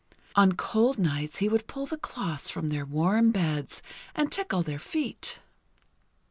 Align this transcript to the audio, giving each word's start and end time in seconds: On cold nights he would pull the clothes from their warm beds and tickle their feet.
On 0.35 0.53
cold 0.53 0.97
nights 0.97 1.37
he 1.37 1.47
would 1.47 1.67
pull 1.67 1.85
the 1.85 1.95
clothes 1.95 2.49
from 2.49 2.69
their 2.69 2.85
warm 2.85 3.31
beds 3.31 3.83
and 4.15 4.31
tickle 4.31 4.63
their 4.63 4.79
feet. 4.79 5.37